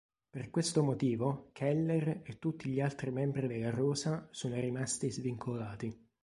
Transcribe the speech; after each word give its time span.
Per 0.31 0.49
questo 0.49 0.81
motivo, 0.81 1.51
Keller 1.53 2.21
e 2.23 2.39
tutti 2.39 2.69
gli 2.71 2.81
altri 2.81 3.11
membri 3.11 3.47
della 3.47 3.69
rosa 3.69 4.27
sono 4.31 4.55
rimasti 4.55 5.11
svincolati. 5.11 5.95